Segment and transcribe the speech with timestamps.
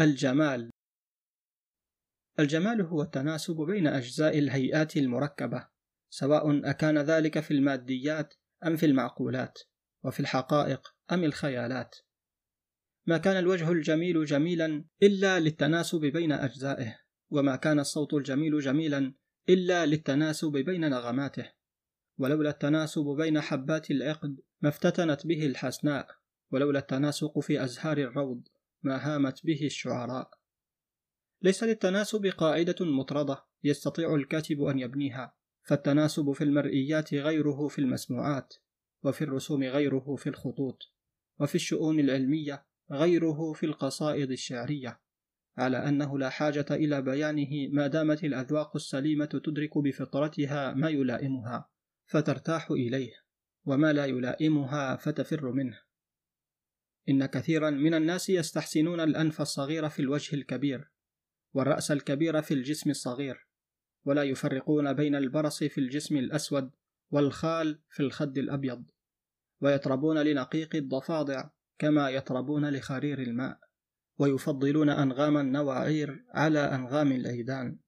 [0.00, 0.70] الجمال.
[2.38, 5.68] الجمال هو التناسب بين أجزاء الهيئات المركبة
[6.10, 8.34] سواء أكان ذلك في الماديات
[8.66, 9.58] أم في المعقولات
[10.04, 11.96] وفي الحقائق أم الخيالات.
[13.06, 16.98] ما كان الوجه الجميل جميلا إلا للتناسب بين أجزائه
[17.30, 19.14] وما كان الصوت الجميل جميلا
[19.48, 21.52] إلا للتناسب بين نغماته.
[22.18, 26.08] ولولا التناسب بين حبات العقد ما افتتنت به الحسناء
[26.52, 28.48] ولولا التناسق في أزهار الروض
[28.82, 30.30] ما هامت به الشعراء.
[31.42, 38.54] ليس للتناسب قاعدة مطردة يستطيع الكاتب أن يبنيها فالتناسب في المرئيات غيره في المسموعات
[39.02, 40.78] وفي الرسوم غيره في الخطوط
[41.40, 45.00] وفي الشؤون العلمية غيره في القصائد الشعرية
[45.56, 51.70] على أنه لا حاجة إلى بيانه ما دامت الأذواق السليمة تدرك بفطرتها ما يلائمها
[52.06, 53.12] فترتاح إليه
[53.64, 55.78] وما لا يلائمها فتفر منه.
[57.08, 60.90] إن كثيرا من الناس يستحسنون الأنف الصغير في الوجه الكبير
[61.54, 63.46] والرأس الكبير في الجسم الصغير
[64.04, 66.70] ولا يفرقون بين البرص في الجسم الأسود
[67.10, 68.84] والخال في الخد الأبيض
[69.60, 73.58] ويطربون لنقيق الضفادع كما يطربون لخرير الماء
[74.18, 77.78] ويفضلون أنغام النواعير على أنغام الأيدان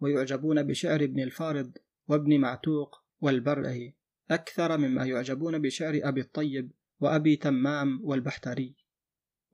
[0.00, 1.78] ويعجبون بشعر ابن الفارض
[2.08, 3.96] وابن معتوق والبرعي
[4.30, 6.72] أكثر مما يعجبون بشعر أبي الطيب
[7.02, 8.76] وأبي تمام والبحتري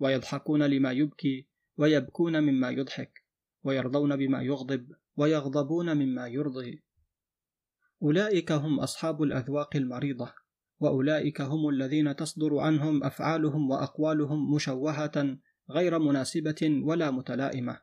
[0.00, 1.46] ويضحكون لما يبكي
[1.76, 3.24] ويبكون مما يضحك
[3.62, 6.82] ويرضون بما يغضب ويغضبون مما يرضي.
[8.02, 10.32] أولئك هم أصحاب الأذواق المريضة
[10.80, 15.38] وأولئك هم الذين تصدر عنهم أفعالهم وأقوالهم مشوهة
[15.70, 17.80] غير مناسبة ولا متلائمة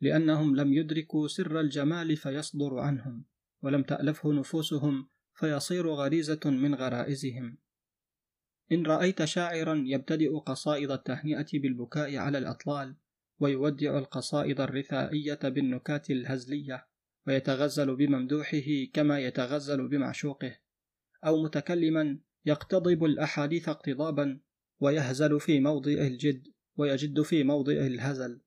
[0.00, 3.24] لأنهم لم يدركوا سر الجمال فيصدر عنهم
[3.62, 7.58] ولم تألفه نفوسهم فيصير غريزة من غرائزهم.
[8.72, 12.96] إن رأيت شاعرا يبتدئ قصائد التهنئة بالبكاء على الأطلال
[13.40, 16.86] ويودع القصائد الرثائية بالنكات الهزلية
[17.26, 20.56] ويتغزل بممدوحه كما يتغزل بمعشوقه.
[21.26, 24.40] أو متكلما يقتضب الأحاديث اقتضابا
[24.80, 28.40] ويهزل في موضع الجد ويجد في موضع الهزل.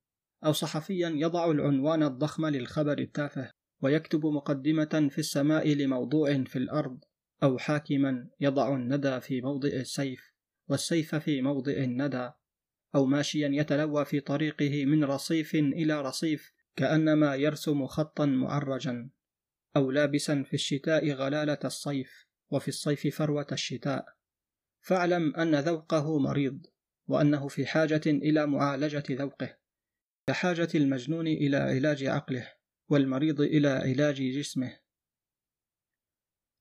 [0.45, 3.51] أو صحفيا يضع العنوان الضخم للخبر التافه
[3.81, 7.03] ويكتب مقدمة في السماء لموضوع في الأرض.
[7.43, 10.33] أو حاكما يضع الندى في موضع السيف
[10.69, 12.31] والسيف في موضع الندى
[12.95, 19.09] أو ماشيا يتلوى في طريقه من رصيف إلى رصيف كأنما يرسم خطا معرجا
[19.75, 24.05] أو لابسا في الشتاء غلالة الصيف وفي الصيف فروة الشتاء.
[24.81, 26.65] فاعلم أن ذوقه مريض
[27.07, 29.57] وأنه في حاجة إلى معالجة ذوقه
[30.27, 32.51] كحاجة المجنون إلى علاج عقله
[32.89, 34.82] والمريض إلى علاج جسمه.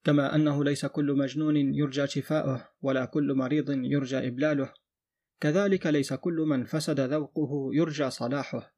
[0.04, 4.72] كما أنه ليس كل مجنون يرجى شفاؤه ولا كل مريض يرجى إبلاله.
[5.40, 8.74] كذلك ليس كل من فسد ذوقه يرجى صلاحه.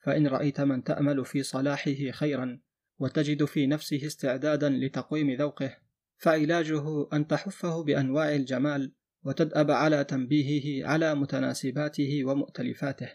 [0.00, 2.60] فإن رأيت من تأمل في صلاحه خيرا
[2.98, 5.76] وتجد في نفسه استعدادا لتقويم ذوقه
[6.16, 8.92] فعلاجه أن تحفه بأنواع الجمال
[9.22, 13.12] وتدأب على تنبيهه على متناسباته ومؤتلفاته.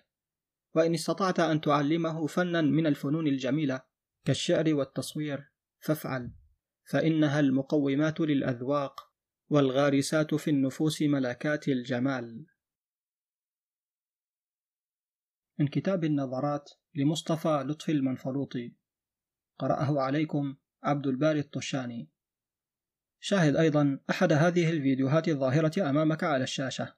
[0.75, 3.81] وإن استطعت أن تعلمه فنا من الفنون الجميلة
[4.25, 6.31] كالشعر والتصوير فافعل.
[6.89, 9.11] فإنها المقومات للأذواق
[9.49, 12.45] والغارسات في النفوس ملكات الجمال.
[15.59, 18.75] من كتاب النظرات لمصطفى لطفي المنفلوطي.
[19.59, 22.09] قرأه عليكم عبد الباري الطشاني.
[23.19, 26.95] شاهد أيضا أحد هذه الفيديوهات الظاهرة أمامك على الشاشة.